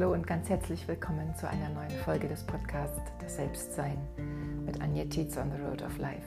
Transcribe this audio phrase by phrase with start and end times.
[0.00, 3.98] Hallo und ganz herzlich willkommen zu einer neuen Folge des Podcasts Das Selbstsein
[4.64, 6.26] mit Anja Tietz on the Road of Life.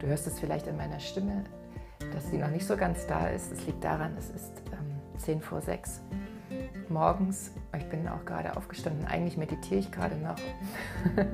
[0.00, 1.44] Du hörst es vielleicht in meiner Stimme,
[2.12, 3.52] dass sie noch nicht so ganz da ist.
[3.52, 6.00] Es liegt daran, es ist ähm, 10 vor 6
[6.88, 7.52] morgens.
[7.78, 9.06] Ich bin auch gerade aufgestanden.
[9.06, 10.34] Eigentlich meditiere ich gerade noch.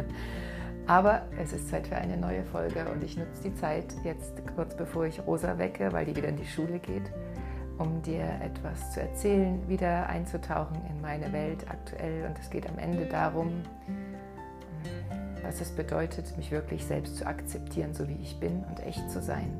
[0.86, 4.76] Aber es ist Zeit für eine neue Folge und ich nutze die Zeit jetzt kurz
[4.76, 7.10] bevor ich Rosa wecke, weil die wieder in die Schule geht
[7.78, 12.26] um dir etwas zu erzählen, wieder einzutauchen in meine Welt aktuell.
[12.26, 13.62] Und es geht am Ende darum,
[15.42, 19.20] was es bedeutet, mich wirklich selbst zu akzeptieren, so wie ich bin und echt zu
[19.20, 19.50] sein.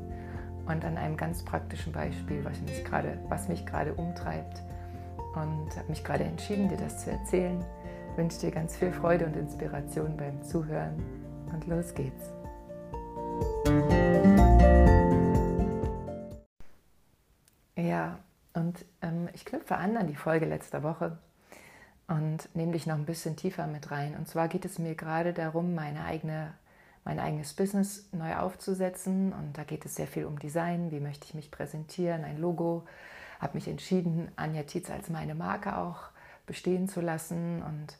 [0.65, 4.63] Und an einem ganz praktischen Beispiel, was mich gerade, was mich gerade umtreibt.
[5.35, 7.63] Und habe mich gerade entschieden, dir das zu erzählen.
[8.11, 10.95] Ich wünsche dir ganz viel Freude und Inspiration beim Zuhören.
[11.53, 12.31] Und los geht's.
[18.55, 21.17] Und ähm, ich knüpfe an an die Folge letzter Woche
[22.07, 24.15] und nehme dich noch ein bisschen tiefer mit rein.
[24.15, 26.53] Und zwar geht es mir gerade darum, meine eigene,
[27.03, 29.33] mein eigenes Business neu aufzusetzen.
[29.33, 30.91] Und da geht es sehr viel um Design.
[30.91, 32.23] Wie möchte ich mich präsentieren?
[32.23, 32.85] Ein Logo.
[33.39, 36.09] Habe mich entschieden, Anja Tietz als meine Marke auch
[36.45, 37.61] bestehen zu lassen.
[37.63, 37.97] Und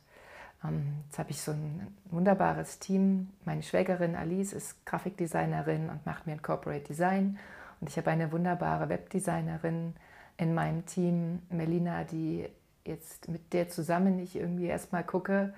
[0.63, 3.31] ähm, jetzt habe ich so ein wunderbares Team.
[3.43, 7.39] Meine Schwägerin Alice ist Grafikdesignerin und macht mir ein Corporate Design.
[7.81, 9.95] Und ich habe eine wunderbare Webdesignerin
[10.37, 12.47] in meinem Team, Melina, die
[12.83, 15.53] jetzt mit der zusammen ich irgendwie erstmal gucke,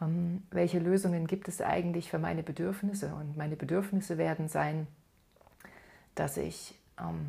[0.00, 3.14] ähm, welche Lösungen gibt es eigentlich für meine Bedürfnisse.
[3.14, 4.86] Und meine Bedürfnisse werden sein,
[6.14, 7.26] dass ich ähm,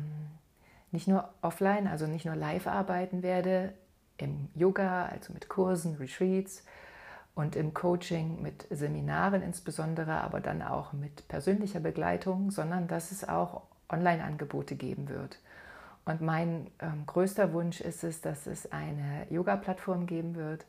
[0.92, 3.72] nicht nur offline, also nicht nur live arbeiten werde,
[4.18, 6.64] im Yoga, also mit Kursen, Retreats
[7.34, 13.26] und im Coaching mit Seminaren insbesondere, aber dann auch mit persönlicher Begleitung, sondern dass es
[13.26, 15.38] auch Online-Angebote geben wird.
[16.04, 20.64] Und mein ähm, größter Wunsch ist es, dass es eine Yoga-Plattform geben wird,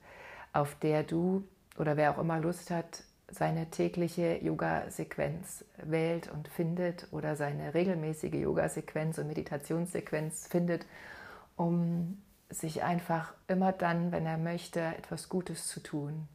[0.54, 7.08] auf der du oder wer auch immer Lust hat, seine tägliche Yoga-Sequenz wählt und findet
[7.12, 10.86] oder seine regelmäßige Yoga-Sequenz und Meditationssequenz findet,
[11.56, 16.28] um sich einfach immer dann, wenn er möchte, etwas Gutes zu tun.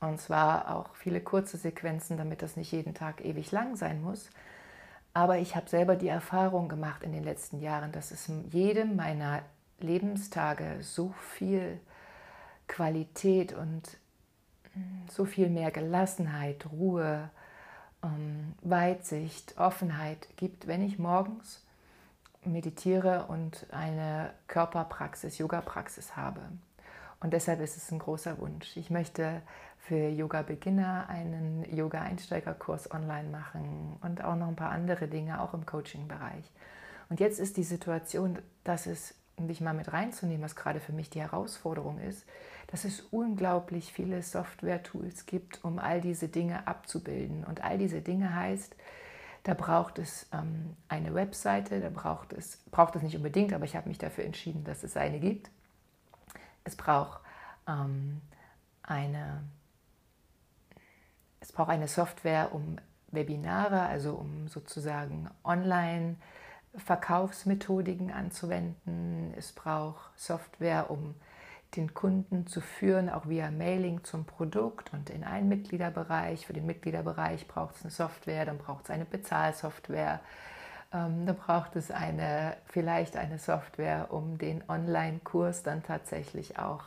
[0.00, 4.30] Und zwar auch viele kurze Sequenzen, damit das nicht jeden Tag ewig lang sein muss,
[5.12, 8.96] aber ich habe selber die Erfahrung gemacht in den letzten Jahren, dass es in jedem
[8.96, 9.42] meiner
[9.78, 11.80] Lebenstage so viel
[12.68, 13.98] Qualität und
[14.72, 17.30] hm, so viel mehr Gelassenheit, Ruhe,
[18.04, 21.64] ähm, Weitsicht, Offenheit gibt, wenn ich morgens
[22.44, 26.40] meditiere und eine Körperpraxis, Yoga-Praxis habe.
[27.20, 28.76] Und deshalb ist es ein großer Wunsch.
[28.76, 29.42] Ich möchte
[29.78, 35.66] für Yoga-Beginner einen Yoga-Einsteigerkurs online machen und auch noch ein paar andere Dinge, auch im
[35.66, 36.50] Coaching-Bereich.
[37.10, 40.92] Und jetzt ist die Situation, dass es, um dich mal mit reinzunehmen, was gerade für
[40.92, 42.24] mich die Herausforderung ist,
[42.68, 47.44] dass es unglaublich viele Software-Tools gibt, um all diese Dinge abzubilden.
[47.44, 48.76] Und all diese Dinge heißt,
[49.42, 53.74] da braucht es ähm, eine Webseite, da braucht es, braucht es nicht unbedingt, aber ich
[53.74, 55.50] habe mich dafür entschieden, dass es eine gibt.
[56.64, 57.20] Es braucht
[57.66, 58.20] ähm,
[58.82, 59.42] eine
[61.40, 62.76] es braucht eine Software, um
[63.08, 69.34] Webinare, also um sozusagen Online-Verkaufsmethodiken anzuwenden.
[69.36, 71.16] Es braucht Software, um
[71.76, 76.46] den Kunden zu führen, auch via Mailing zum Produkt und in einen Mitgliederbereich.
[76.46, 80.20] Für den Mitgliederbereich braucht es eine Software, dann braucht es eine Bezahlsoftware.
[80.92, 86.82] Ähm, dann braucht es eine, vielleicht eine Software, um den Online-Kurs dann tatsächlich auch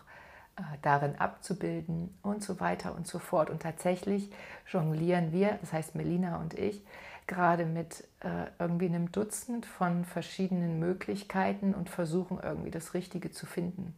[0.58, 3.50] äh, darin abzubilden und so weiter und so fort.
[3.50, 4.30] Und tatsächlich
[4.68, 6.84] jonglieren wir, das heißt Melina und ich,
[7.28, 13.46] gerade mit äh, irgendwie einem Dutzend von verschiedenen Möglichkeiten und versuchen irgendwie das Richtige zu
[13.46, 13.96] finden.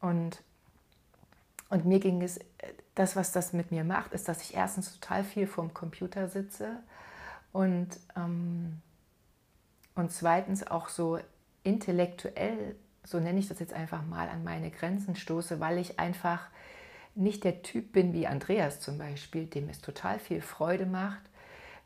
[0.00, 0.40] Und,
[1.70, 2.38] und mir ging es,
[2.94, 6.76] das, was das mit mir macht, ist, dass ich erstens total viel vorm Computer sitze
[7.52, 8.80] und, ähm,
[9.98, 11.18] und zweitens auch so
[11.62, 12.76] intellektuell
[13.08, 16.46] so nenne ich das jetzt einfach mal, an meine Grenzen stoße, weil ich einfach
[17.14, 21.22] nicht der Typ bin wie Andreas zum Beispiel, dem es total viel Freude macht,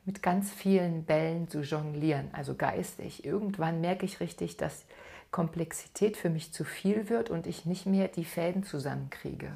[0.05, 3.25] mit ganz vielen Bällen zu jonglieren, also geistig.
[3.25, 4.85] Irgendwann merke ich richtig, dass
[5.31, 9.53] Komplexität für mich zu viel wird und ich nicht mehr die Fäden zusammenkriege.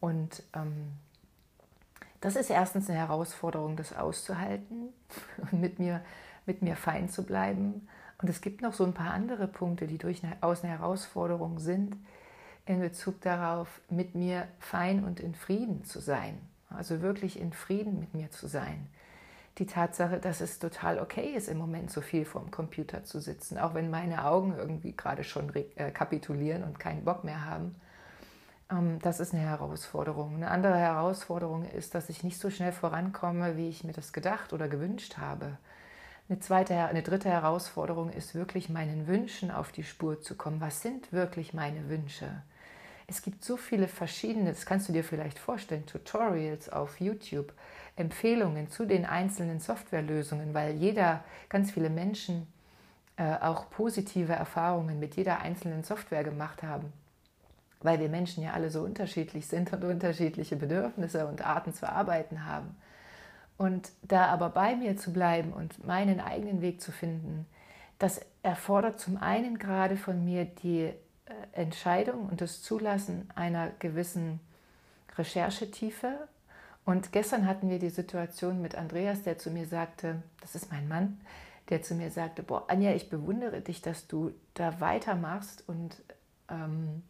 [0.00, 0.92] Und ähm,
[2.22, 4.88] das ist erstens eine Herausforderung, das auszuhalten
[5.36, 6.02] und mit mir,
[6.46, 7.88] mit mir fein zu bleiben.
[8.20, 11.96] Und es gibt noch so ein paar andere Punkte, die durchaus eine Herausforderung sind
[12.66, 16.38] in Bezug darauf, mit mir fein und in Frieden zu sein.
[16.70, 18.86] Also wirklich in Frieden mit mir zu sein.
[19.58, 23.58] Die Tatsache, dass es total okay ist, im Moment so viel vorm Computer zu sitzen,
[23.58, 27.74] auch wenn meine Augen irgendwie gerade schon äh, kapitulieren und keinen Bock mehr haben.
[28.70, 30.36] Ähm, das ist eine Herausforderung.
[30.36, 34.54] Eine andere Herausforderung ist, dass ich nicht so schnell vorankomme, wie ich mir das gedacht
[34.54, 35.58] oder gewünscht habe.
[36.32, 40.62] Eine, zweite, eine dritte Herausforderung ist wirklich meinen Wünschen auf die Spur zu kommen.
[40.62, 42.26] Was sind wirklich meine Wünsche?
[43.06, 47.52] Es gibt so viele verschiedene, das kannst du dir vielleicht vorstellen, Tutorials auf YouTube,
[47.96, 52.50] Empfehlungen zu den einzelnen Softwarelösungen, weil jeder, ganz viele Menschen
[53.18, 56.94] äh, auch positive Erfahrungen mit jeder einzelnen Software gemacht haben
[57.84, 62.46] weil wir Menschen ja alle so unterschiedlich sind und unterschiedliche Bedürfnisse und Arten zu arbeiten
[62.46, 62.76] haben.
[63.62, 67.46] Und da aber bei mir zu bleiben und meinen eigenen Weg zu finden,
[68.00, 70.94] das erfordert zum einen gerade von mir die äh,
[71.52, 74.40] Entscheidung und das Zulassen einer gewissen
[75.16, 76.26] Recherchetiefe.
[76.84, 80.88] Und gestern hatten wir die Situation mit Andreas, der zu mir sagte, das ist mein
[80.88, 81.20] Mann,
[81.68, 86.02] der zu mir sagte, boah, Anja, ich bewundere dich, dass du da weitermachst und
[86.48, 87.04] ähm,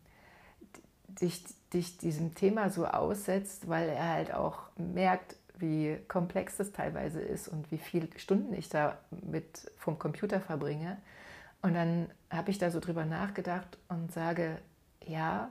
[1.08, 7.20] dich, dich diesem Thema so aussetzt, weil er halt auch merkt, wie komplex das teilweise
[7.20, 10.99] ist und wie viele Stunden ich da mit vom Computer verbringe.
[11.60, 14.58] Und dann habe ich da so drüber nachgedacht und sage,
[15.06, 15.50] ja.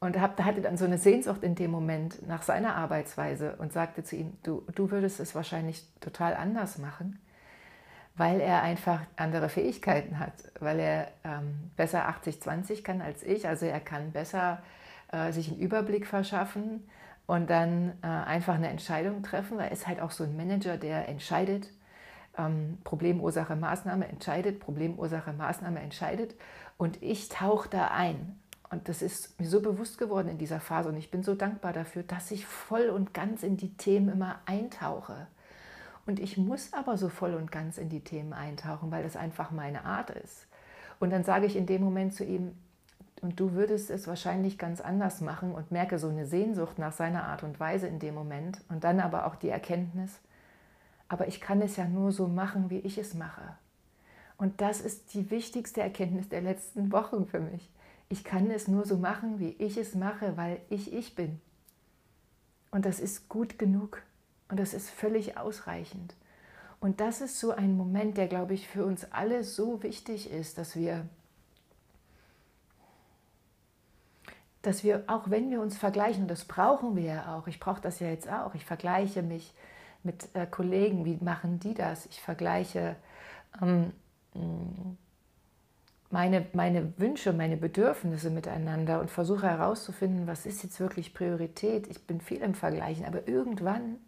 [0.00, 4.02] Und hab, hatte dann so eine Sehnsucht in dem Moment nach seiner Arbeitsweise und sagte
[4.02, 7.20] zu ihm, du, du würdest es wahrscheinlich total anders machen
[8.20, 13.48] weil er einfach andere Fähigkeiten hat, weil er ähm, besser 80-20 kann als ich.
[13.48, 14.62] Also er kann besser
[15.10, 16.86] äh, sich einen Überblick verschaffen
[17.30, 19.60] und dann äh, einfach eine Entscheidung treffen.
[19.60, 21.70] Er ist halt auch so ein Manager, der entscheidet,
[22.36, 26.34] ähm, Problem, Ursache, Maßnahme entscheidet, Problem, Ursache, Maßnahme entscheidet.
[26.76, 28.36] Und ich tauche da ein.
[28.70, 30.88] Und das ist mir so bewusst geworden in dieser Phase.
[30.88, 34.40] Und ich bin so dankbar dafür, dass ich voll und ganz in die Themen immer
[34.46, 35.28] eintauche.
[36.06, 39.52] Und ich muss aber so voll und ganz in die Themen eintauchen, weil das einfach
[39.52, 40.48] meine Art ist.
[40.98, 42.56] Und dann sage ich in dem Moment zu ihm,
[43.22, 47.24] und du würdest es wahrscheinlich ganz anders machen und merke so eine Sehnsucht nach seiner
[47.24, 50.20] Art und Weise in dem Moment und dann aber auch die Erkenntnis,
[51.08, 53.56] aber ich kann es ja nur so machen, wie ich es mache.
[54.38, 57.68] Und das ist die wichtigste Erkenntnis der letzten Wochen für mich.
[58.08, 61.40] Ich kann es nur so machen, wie ich es mache, weil ich ich bin.
[62.70, 64.02] Und das ist gut genug.
[64.48, 66.14] Und das ist völlig ausreichend.
[66.80, 70.58] Und das ist so ein Moment, der, glaube ich, für uns alle so wichtig ist,
[70.58, 71.06] dass wir,
[74.62, 77.80] dass wir, auch wenn wir uns vergleichen, und das brauchen wir ja auch, ich brauche
[77.80, 79.54] das ja jetzt auch, ich vergleiche mich
[80.02, 82.06] mit äh, Kollegen, wie machen die das?
[82.06, 82.96] Ich vergleiche
[83.60, 83.92] ähm,
[86.10, 91.86] meine, meine Wünsche, meine Bedürfnisse miteinander und versuche herauszufinden, was ist jetzt wirklich Priorität.
[91.86, 93.98] Ich bin viel im Vergleichen, aber irgendwann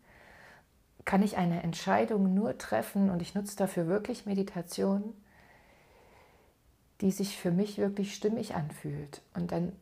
[1.05, 5.15] kann ich eine Entscheidung nur treffen und ich nutze dafür wirklich Meditation,
[7.01, 9.23] die sich für mich wirklich stimmig anfühlt.
[9.35, 9.73] Und dann,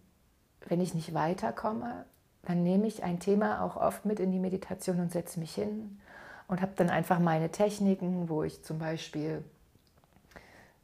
[0.69, 2.05] wenn ich nicht weiterkomme,
[2.43, 6.01] dann nehme ich ein Thema auch oft mit in die Meditation und setze mich hin
[6.49, 9.45] und habe dann einfach meine Techniken, wo ich zum Beispiel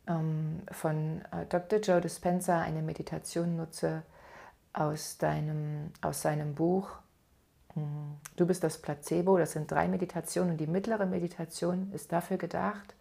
[0.07, 1.81] ähm, von äh, Dr.
[1.81, 4.03] Joe Dispenza eine Meditation nutze
[4.73, 6.99] aus, deinem, aus seinem Buch
[8.37, 12.95] Du bist das Placebo, das sind drei Meditationen und die mittlere Meditation ist dafür gedacht,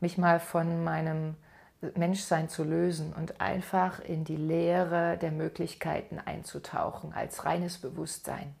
[0.00, 1.36] mich mal von meinem
[1.96, 8.54] Menschsein zu lösen und einfach in die Leere der Möglichkeiten einzutauchen, als reines Bewusstsein.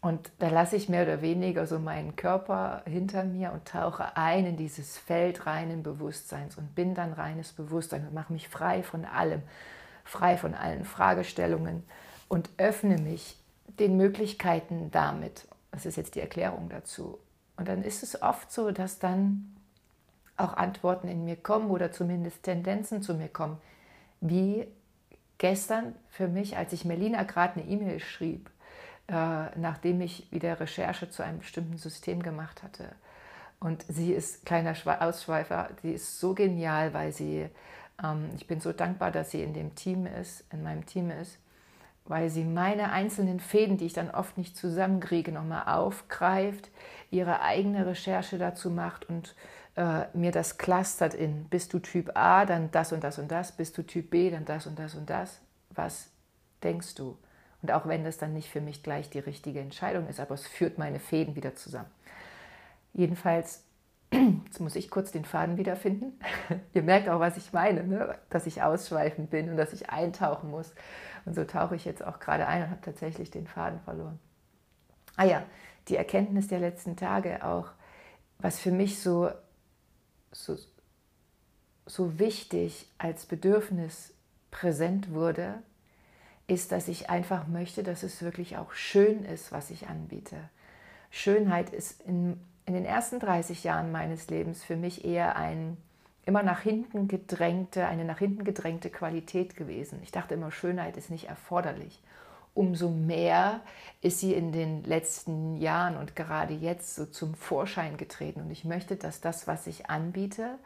[0.00, 4.46] Und da lasse ich mehr oder weniger so meinen Körper hinter mir und tauche ein
[4.46, 9.04] in dieses Feld reinen Bewusstseins und bin dann reines Bewusstsein und mache mich frei von
[9.04, 9.42] allem,
[10.04, 11.82] frei von allen Fragestellungen
[12.28, 13.36] und öffne mich
[13.66, 15.48] den Möglichkeiten damit.
[15.72, 17.18] Das ist jetzt die Erklärung dazu.
[17.56, 19.57] Und dann ist es oft so, dass dann
[20.38, 23.58] auch Antworten in mir kommen oder zumindest Tendenzen zu mir kommen.
[24.20, 24.66] Wie
[25.38, 28.50] gestern für mich, als ich Melina gerade eine E-Mail schrieb,
[29.08, 29.12] äh,
[29.56, 32.90] nachdem ich wieder Recherche zu einem bestimmten System gemacht hatte.
[33.60, 37.48] Und sie ist kleiner Ausschweifer, sie ist so genial, weil sie,
[38.02, 41.38] ähm, ich bin so dankbar, dass sie in dem Team ist, in meinem Team ist
[42.08, 46.70] weil sie meine einzelnen Fäden, die ich dann oft nicht zusammenkriege, nochmal aufgreift,
[47.10, 49.34] ihre eigene Recherche dazu macht und
[49.76, 53.52] äh, mir das clustert in, bist du Typ A, dann das und das und das,
[53.52, 55.40] bist du Typ B, dann das und das und das.
[55.70, 56.10] Was
[56.62, 57.16] denkst du?
[57.62, 60.46] Und auch wenn das dann nicht für mich gleich die richtige Entscheidung ist, aber es
[60.46, 61.90] führt meine Fäden wieder zusammen.
[62.92, 63.64] Jedenfalls,
[64.12, 66.18] jetzt muss ich kurz den Faden wiederfinden.
[66.74, 68.16] Ihr merkt auch, was ich meine, ne?
[68.30, 70.72] dass ich ausschweifend bin und dass ich eintauchen muss.
[71.24, 74.18] Und so tauche ich jetzt auch gerade ein und habe tatsächlich den Faden verloren.
[75.16, 75.42] Ah ja,
[75.88, 77.70] die Erkenntnis der letzten Tage auch,
[78.38, 79.30] was für mich so,
[80.32, 80.56] so,
[81.86, 84.14] so wichtig als Bedürfnis
[84.50, 85.62] präsent wurde,
[86.46, 90.36] ist, dass ich einfach möchte, dass es wirklich auch schön ist, was ich anbiete.
[91.10, 95.76] Schönheit ist in, in den ersten 30 Jahren meines Lebens für mich eher ein
[96.28, 99.98] immer nach hinten gedrängte, eine nach hinten gedrängte Qualität gewesen.
[100.02, 102.02] Ich dachte immer, Schönheit ist nicht erforderlich.
[102.58, 103.60] Umso mehr
[104.00, 108.40] ist sie in den letzten Jahren und gerade jetzt so zum Vorschein getreten.
[108.40, 110.58] Und ich möchte, dass das, was ich anbiete,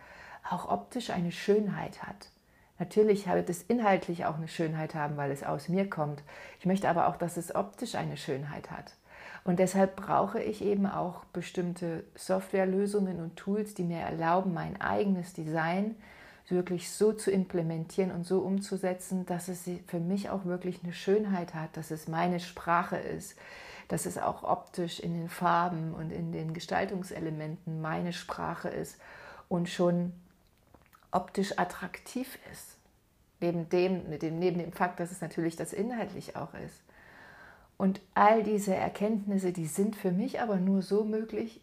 [0.49, 2.31] auch optisch eine Schönheit hat.
[2.79, 6.23] Natürlich wird es inhaltlich auch eine Schönheit haben, weil es aus mir kommt.
[6.61, 8.95] Ich möchte aber auch, dass es optisch eine Schönheit hat.
[9.45, 15.35] Und deshalb brauche ich eben auch bestimmte Softwarelösungen und Tools, die mir erlauben, mein eigenes
[15.35, 15.97] Design
[16.53, 21.55] wirklich so zu implementieren und so umzusetzen, dass es für mich auch wirklich eine Schönheit
[21.55, 23.37] hat, dass es meine Sprache ist,
[23.89, 28.99] dass es auch optisch in den Farben und in den Gestaltungselementen meine Sprache ist
[29.49, 30.13] und schon
[31.11, 32.77] optisch attraktiv ist.
[33.41, 36.83] Neben dem, neben dem Fakt, dass es natürlich das inhaltlich auch ist.
[37.77, 41.61] Und all diese Erkenntnisse, die sind für mich aber nur so möglich,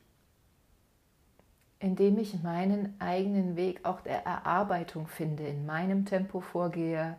[1.80, 7.16] indem ich meinen eigenen Weg auch der Erarbeitung finde, in meinem Tempo vorgehe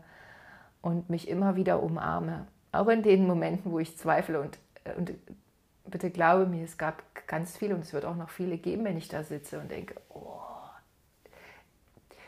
[0.83, 2.47] und mich immer wieder umarme.
[2.73, 4.59] Auch in den Momenten, wo ich zweifle und,
[4.97, 5.15] und
[5.87, 8.99] bitte glaube mir, es gab ganz viele und es wird auch noch viele geben, wenn
[8.99, 10.41] ich da sitze und denke, oh,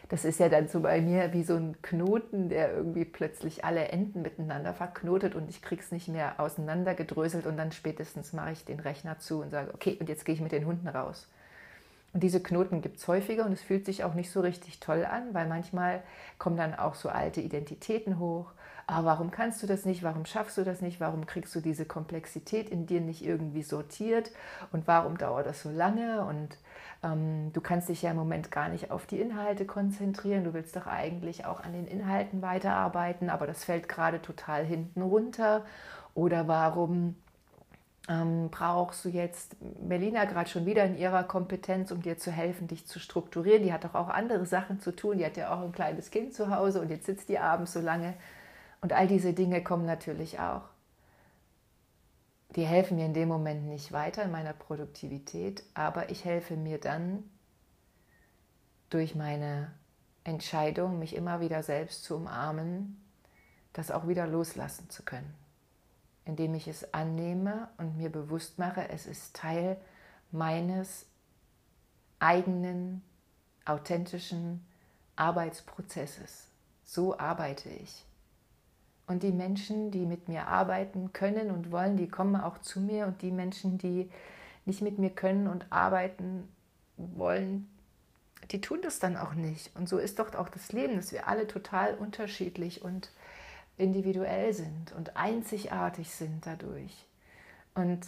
[0.08, 3.88] das ist ja dann so bei mir wie so ein Knoten, der irgendwie plötzlich alle
[3.88, 8.80] Enden miteinander verknotet und ich krieg's nicht mehr auseinandergedröselt und dann spätestens mache ich den
[8.80, 11.28] Rechner zu und sage, okay, und jetzt gehe ich mit den Hunden raus.
[12.12, 15.06] Und diese Knoten gibt es häufiger und es fühlt sich auch nicht so richtig toll
[15.06, 16.02] an, weil manchmal
[16.38, 18.52] kommen dann auch so alte Identitäten hoch.
[18.86, 20.02] Aber warum kannst du das nicht?
[20.02, 21.00] Warum schaffst du das nicht?
[21.00, 24.30] Warum kriegst du diese Komplexität in dir nicht irgendwie sortiert?
[24.72, 26.24] Und warum dauert das so lange?
[26.24, 26.58] Und
[27.02, 30.44] ähm, du kannst dich ja im Moment gar nicht auf die Inhalte konzentrieren.
[30.44, 35.00] Du willst doch eigentlich auch an den Inhalten weiterarbeiten, aber das fällt gerade total hinten
[35.02, 35.64] runter.
[36.14, 37.16] Oder warum
[38.08, 42.66] ähm, brauchst du jetzt Melina gerade schon wieder in ihrer Kompetenz, um dir zu helfen,
[42.66, 43.62] dich zu strukturieren.
[43.62, 45.18] Die hat doch auch andere Sachen zu tun.
[45.18, 47.80] Die hat ja auch ein kleines Kind zu Hause und jetzt sitzt die abends so
[47.80, 48.14] lange.
[48.80, 50.62] Und all diese Dinge kommen natürlich auch.
[52.56, 56.78] Die helfen mir in dem Moment nicht weiter in meiner Produktivität, aber ich helfe mir
[56.78, 57.22] dann
[58.90, 59.72] durch meine
[60.24, 63.00] Entscheidung, mich immer wieder selbst zu umarmen,
[63.72, 65.41] das auch wieder loslassen zu können
[66.24, 69.76] indem ich es annehme und mir bewusst mache, es ist Teil
[70.30, 71.06] meines
[72.18, 73.02] eigenen,
[73.64, 74.64] authentischen
[75.16, 76.48] Arbeitsprozesses.
[76.84, 78.04] So arbeite ich.
[79.06, 83.06] Und die Menschen, die mit mir arbeiten können und wollen, die kommen auch zu mir.
[83.06, 84.10] Und die Menschen, die
[84.64, 86.48] nicht mit mir können und arbeiten
[86.96, 87.68] wollen,
[88.50, 89.74] die tun das dann auch nicht.
[89.76, 93.10] Und so ist doch auch das Leben, dass wir alle total unterschiedlich und
[93.82, 97.06] individuell sind und einzigartig sind dadurch.
[97.74, 98.06] Und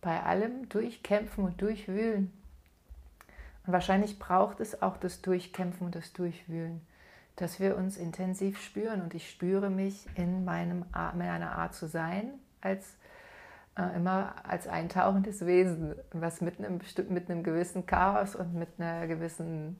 [0.00, 2.32] bei allem durchkämpfen und durchwühlen.
[3.64, 6.82] Und wahrscheinlich braucht es auch das Durchkämpfen und das Durchwühlen,
[7.36, 9.00] dass wir uns intensiv spüren.
[9.00, 12.96] Und ich spüre mich in, meinem, in meiner Art zu sein, als
[13.78, 19.06] äh, immer als eintauchendes Wesen, was mit einem, mit einem gewissen Chaos und mit einer
[19.06, 19.78] gewissen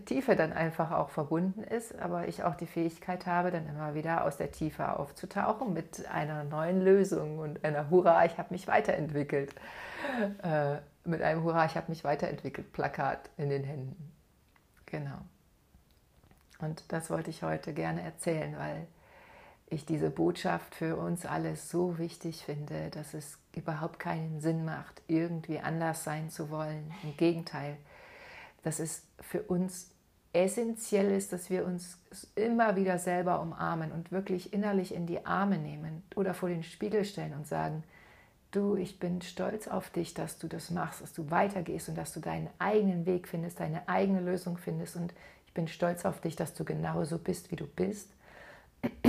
[0.00, 4.24] Tiefe dann einfach auch verbunden ist, aber ich auch die Fähigkeit habe, dann immer wieder
[4.24, 9.54] aus der Tiefe aufzutauchen mit einer neuen Lösung und einer Hurra, ich habe mich weiterentwickelt.
[10.42, 14.12] Äh, mit einem Hurra, ich habe mich weiterentwickelt Plakat in den Händen.
[14.86, 15.18] Genau.
[16.58, 18.86] Und das wollte ich heute gerne erzählen, weil
[19.68, 25.02] ich diese Botschaft für uns alle so wichtig finde, dass es überhaupt keinen Sinn macht,
[25.08, 26.92] irgendwie anders sein zu wollen.
[27.02, 27.76] Im Gegenteil,
[28.62, 29.90] dass es für uns
[30.32, 31.98] essentiell ist, dass wir uns
[32.34, 37.04] immer wieder selber umarmen und wirklich innerlich in die Arme nehmen oder vor den Spiegel
[37.04, 37.84] stellen und sagen,
[38.50, 42.12] du, ich bin stolz auf dich, dass du das machst, dass du weitergehst und dass
[42.12, 45.12] du deinen eigenen Weg findest, deine eigene Lösung findest und
[45.46, 48.10] ich bin stolz auf dich, dass du genauso bist, wie du bist.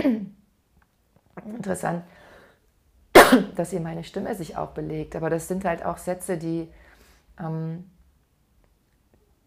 [1.45, 2.03] Interessant,
[3.55, 6.67] dass hier meine Stimme sich auch belegt, aber das sind halt auch Sätze, die
[7.39, 7.89] ähm,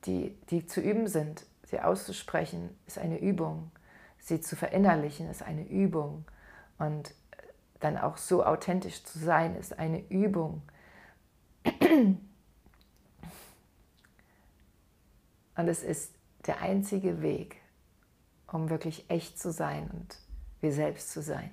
[0.07, 1.47] die, die zu üben sind.
[1.65, 3.71] Sie auszusprechen ist eine Übung.
[4.19, 6.25] Sie zu verinnerlichen ist eine Übung.
[6.79, 7.15] Und
[7.81, 10.63] dann auch so authentisch zu sein ist eine Übung.
[15.57, 16.15] Und es ist
[16.47, 17.57] der einzige Weg,
[18.47, 20.19] um wirklich echt zu sein und
[20.61, 21.51] wir selbst zu sein.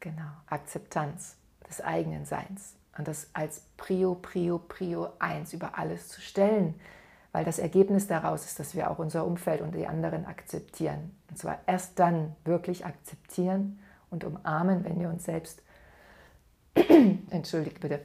[0.00, 1.36] Genau, Akzeptanz
[1.68, 6.74] des eigenen Seins und das als Prio, Prio, Prio 1 über alles zu stellen,
[7.32, 11.16] weil das Ergebnis daraus ist, dass wir auch unser Umfeld und die anderen akzeptieren.
[11.30, 13.78] Und zwar erst dann wirklich akzeptieren
[14.10, 15.62] und umarmen, wenn wir uns selbst,
[17.30, 18.00] entschuldige bitte,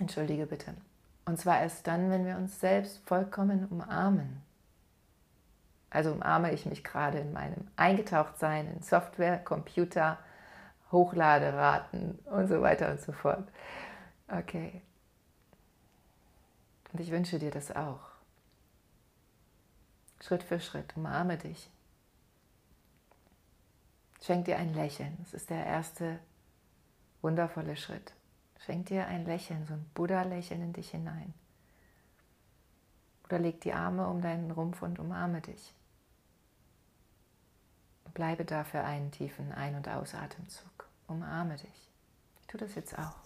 [0.00, 0.74] entschuldige bitte,
[1.26, 4.42] und zwar erst dann, wenn wir uns selbst vollkommen umarmen.
[5.90, 10.18] Also umarme ich mich gerade in meinem Eingetauchtsein in Software, Computer,
[10.92, 13.44] Hochladeraten und so weiter und so fort.
[14.28, 14.82] Okay.
[16.92, 18.00] Und ich wünsche dir das auch.
[20.20, 21.70] Schritt für Schritt, umarme dich.
[24.22, 25.16] Schenk dir ein Lächeln.
[25.20, 26.18] Das ist der erste
[27.20, 28.14] wundervolle Schritt.
[28.64, 31.34] Schenk dir ein Lächeln, so ein Buddha-Lächeln in dich hinein.
[33.24, 35.74] Oder leg die Arme um deinen Rumpf und umarme dich.
[38.14, 40.88] Bleibe da für einen tiefen Ein- und Ausatemzug.
[41.08, 41.90] Umarme dich.
[42.40, 43.23] Ich tue das jetzt auch.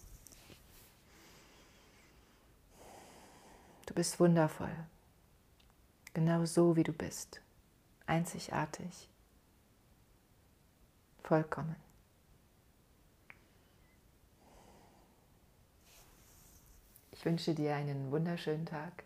[3.89, 4.77] Du bist wundervoll.
[6.13, 7.41] Genau so, wie du bist.
[8.07, 9.09] Einzigartig.
[11.23, 11.75] Vollkommen.
[17.13, 19.05] Ich wünsche dir einen wunderschönen Tag.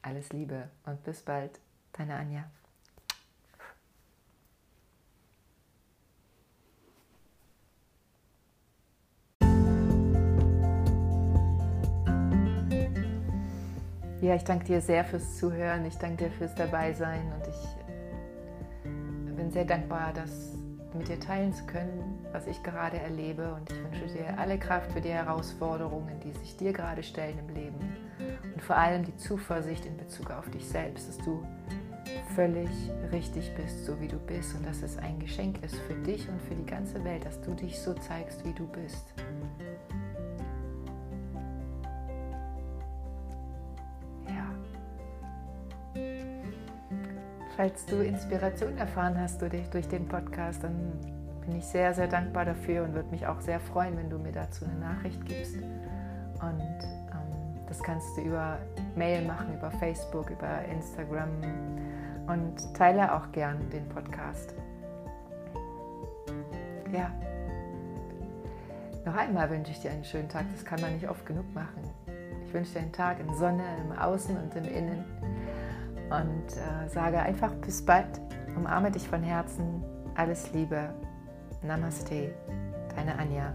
[0.00, 1.60] Alles Liebe und bis bald.
[1.92, 2.50] Deine Anja.
[14.22, 15.84] Ja, ich danke dir sehr fürs Zuhören.
[15.84, 20.52] Ich danke dir fürs Dabeisein und ich bin sehr dankbar, das
[20.96, 23.52] mit dir teilen zu können, was ich gerade erlebe.
[23.52, 27.52] Und ich wünsche dir alle Kraft für die Herausforderungen, die sich dir gerade stellen im
[27.52, 27.96] Leben.
[28.54, 31.44] Und vor allem die Zuversicht in Bezug auf dich selbst, dass du
[32.36, 32.70] völlig
[33.10, 34.54] richtig bist, so wie du bist.
[34.54, 37.54] Und dass es ein Geschenk ist für dich und für die ganze Welt, dass du
[37.54, 39.14] dich so zeigst, wie du bist.
[47.56, 50.98] Falls du Inspiration erfahren hast durch den Podcast, dann
[51.42, 54.32] bin ich sehr, sehr dankbar dafür und würde mich auch sehr freuen, wenn du mir
[54.32, 55.56] dazu eine Nachricht gibst.
[55.56, 58.58] Und ähm, das kannst du über
[58.96, 61.28] Mail machen, über Facebook, über Instagram
[62.26, 64.54] und teile auch gern den Podcast.
[66.90, 67.10] Ja.
[69.04, 71.82] Noch einmal wünsche ich dir einen schönen Tag, das kann man nicht oft genug machen.
[72.46, 75.04] Ich wünsche dir einen Tag in Sonne, im Außen und im Innen
[76.10, 78.20] und äh, sage einfach bis bald.
[78.56, 79.82] Umarme dich von Herzen.
[80.14, 80.94] Alles Liebe.
[81.62, 82.34] Namaste.
[82.94, 83.54] Deine Anja.